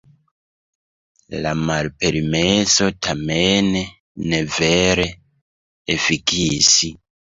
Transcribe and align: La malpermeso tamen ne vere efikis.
La 1.45 1.49
malpermeso 1.67 2.87
tamen 3.07 3.69
ne 4.33 4.41
vere 4.57 5.07
efikis. 5.97 6.73